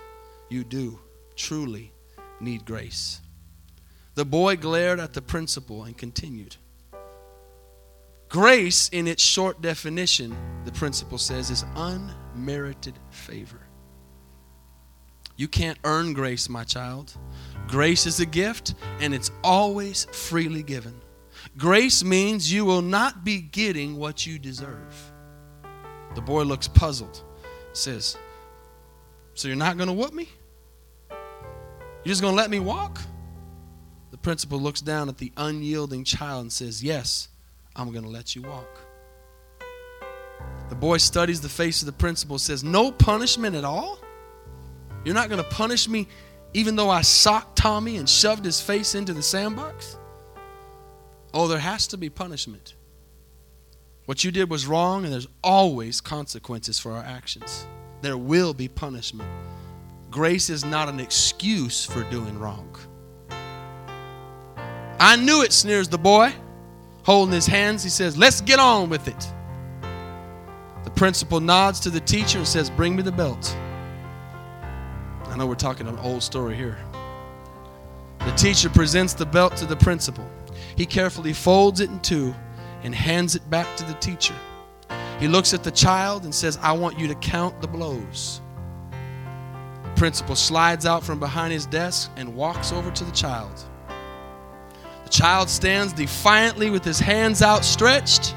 [0.48, 1.00] you do
[1.36, 1.92] truly
[2.40, 3.20] need grace.
[4.14, 6.56] The boy glared at the principal and continued.
[8.28, 13.60] Grace, in its short definition, the principal says, is unmerited favor.
[15.36, 17.12] You can't earn grace, my child.
[17.66, 21.00] Grace is a gift, and it's always freely given.
[21.56, 25.12] Grace means you will not be getting what you deserve.
[26.14, 27.22] The boy looks puzzled,
[27.72, 28.16] says,
[29.34, 30.28] So you're not going to whoop me?
[31.10, 33.00] You're just going to let me walk?
[34.10, 37.28] The principal looks down at the unyielding child and says, Yes,
[37.76, 38.80] I'm going to let you walk.
[40.68, 43.98] The boy studies the face of the principal says, No punishment at all?
[45.04, 46.08] You're not going to punish me
[46.52, 49.96] even though I socked Tommy and shoved his face into the sandbox?
[51.32, 52.74] Oh, there has to be punishment.
[54.06, 57.66] What you did was wrong, and there's always consequences for our actions.
[58.02, 59.28] There will be punishment.
[60.10, 62.74] Grace is not an excuse for doing wrong.
[64.98, 66.32] I knew it, sneers the boy.
[67.04, 69.32] Holding his hands, he says, Let's get on with it.
[70.84, 73.56] The principal nods to the teacher and says, Bring me the belt.
[75.26, 76.78] I know we're talking an old story here.
[78.18, 80.28] The teacher presents the belt to the principal.
[80.80, 82.34] He carefully folds it in two
[82.82, 84.34] and hands it back to the teacher.
[85.18, 88.40] He looks at the child and says, I want you to count the blows.
[89.82, 93.62] The principal slides out from behind his desk and walks over to the child.
[95.04, 98.34] The child stands defiantly with his hands outstretched.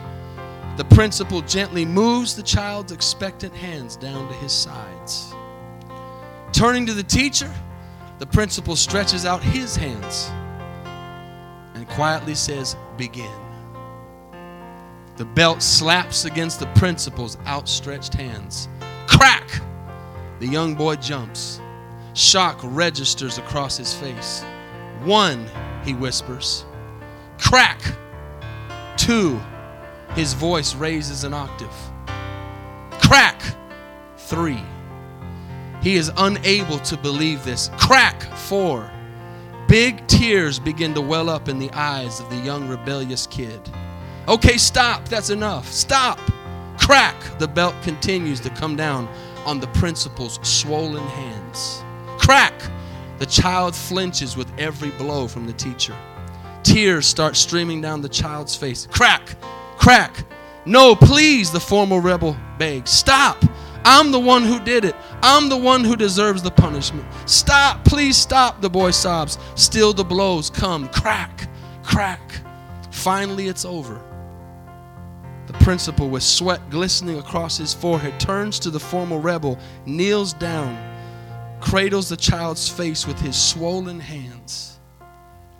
[0.75, 5.33] The principal gently moves the child's expectant hands down to his sides.
[6.51, 7.53] Turning to the teacher,
[8.19, 10.29] the principal stretches out his hands
[11.84, 13.31] and quietly says, Begin.
[15.17, 18.69] The belt slaps against the principal's outstretched hands.
[19.05, 19.61] Crack!
[20.39, 21.59] The young boy jumps.
[22.13, 24.43] Shock registers across his face.
[25.03, 25.45] One,
[25.84, 26.65] he whispers.
[27.38, 27.81] Crack!
[28.95, 29.41] Two,
[30.15, 31.75] his voice raises an octave.
[32.91, 33.41] Crack!
[34.15, 34.63] Three.
[35.81, 37.69] He is unable to believe this.
[37.77, 38.21] Crack!
[38.38, 38.89] Four.
[39.74, 43.59] Big tears begin to well up in the eyes of the young rebellious kid.
[44.28, 45.09] Okay, stop.
[45.09, 45.67] That's enough.
[45.67, 46.19] Stop.
[46.78, 47.15] Crack.
[47.39, 49.07] The belt continues to come down
[49.47, 51.84] on the principal's swollen hands.
[52.19, 52.53] Crack.
[53.17, 55.95] The child flinches with every blow from the teacher.
[56.61, 58.88] Tears start streaming down the child's face.
[58.91, 59.36] Crack.
[59.80, 60.24] Crack.
[60.67, 62.91] No, please, the former rebel begs.
[62.91, 63.43] Stop.
[63.86, 64.95] I'm the one who did it.
[65.21, 67.05] I'm the one who deserves the punishment.
[67.25, 67.84] Stop.
[67.86, 69.38] Please stop, the boy sobs.
[69.55, 70.88] Still the blows come.
[70.89, 71.49] Crack.
[71.84, 72.31] Crack.
[72.91, 74.01] Finally, it's over.
[75.47, 80.77] The principal, with sweat glistening across his forehead, turns to the former rebel, kneels down,
[81.59, 84.79] cradles the child's face with his swollen hands,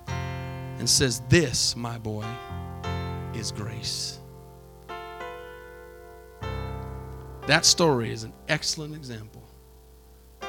[0.08, 2.26] and says, This, my boy,
[3.34, 4.20] is grace.
[7.46, 9.44] That story is an excellent example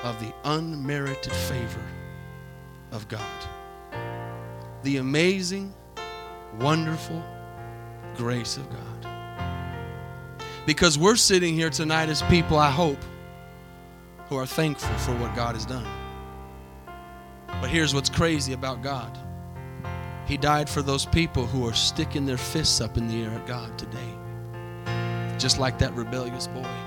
[0.05, 1.85] of the unmerited favor
[2.93, 3.21] of God.
[4.85, 5.75] The amazing,
[6.61, 7.21] wonderful
[8.17, 9.51] grace of God.
[10.67, 13.03] Because we're sitting here tonight as people, I hope,
[14.29, 15.87] who are thankful for what God has done.
[17.61, 19.19] But here's what's crazy about God
[20.27, 23.47] He died for those people who are sticking their fists up in the air at
[23.47, 26.84] God today, just like that rebellious boy.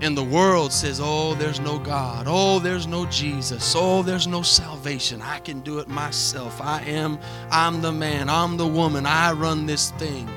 [0.00, 2.26] And the world says, Oh, there's no God.
[2.28, 3.74] Oh, there's no Jesus.
[3.76, 5.20] Oh, there's no salvation.
[5.20, 6.60] I can do it myself.
[6.60, 7.18] I am,
[7.50, 8.28] I'm the man.
[8.28, 9.06] I'm the woman.
[9.06, 10.28] I run this thing.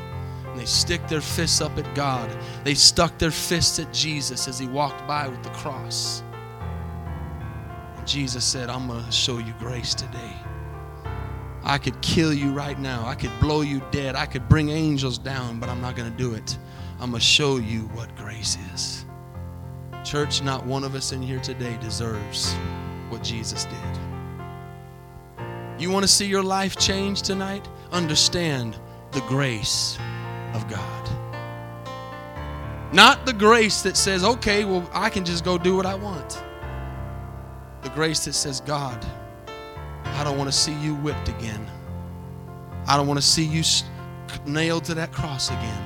[0.47, 2.35] And they stick their fists up at God.
[2.63, 6.23] They stuck their fists at Jesus as he walked by with the cross.
[7.97, 10.33] And Jesus said, I'm going to show you grace today.
[11.63, 13.05] I could kill you right now.
[13.05, 14.15] I could blow you dead.
[14.15, 16.57] I could bring angels down, but I'm not going to do it.
[16.99, 19.05] I'm going to show you what grace is.
[20.03, 22.53] Church, not one of us in here today deserves
[23.09, 23.99] what Jesus did.
[25.79, 27.67] You want to see your life change tonight?
[27.91, 28.77] Understand
[29.11, 29.97] the grace
[30.53, 31.09] of God.
[32.93, 36.43] Not the grace that says, okay, well, I can just go do what I want.
[37.83, 39.05] The grace that says, God,
[40.03, 41.65] I don't want to see you whipped again.
[42.87, 43.63] I don't want to see you
[44.45, 45.83] nailed to that cross again.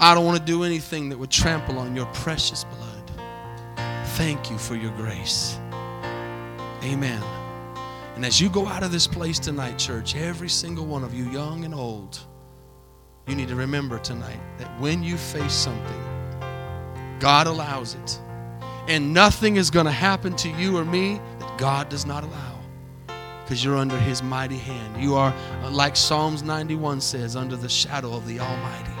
[0.00, 2.85] I don't want to do anything that would trample on your precious blood.
[4.16, 5.58] Thank you for your grace.
[6.82, 7.22] Amen.
[8.14, 11.24] And as you go out of this place tonight, church, every single one of you,
[11.30, 12.18] young and old,
[13.26, 16.02] you need to remember tonight that when you face something,
[17.20, 18.18] God allows it.
[18.88, 22.58] And nothing is going to happen to you or me that God does not allow
[23.42, 25.02] because you're under His mighty hand.
[25.02, 28.95] You are, uh, like Psalms 91 says, under the shadow of the Almighty.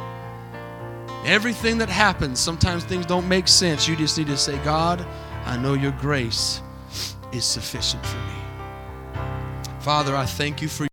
[1.26, 3.88] Everything that happens, sometimes things don't make sense.
[3.88, 5.04] You just need to say, God,
[5.44, 6.62] I know your grace
[7.32, 9.20] is sufficient for me.
[9.80, 10.84] Father, I thank you for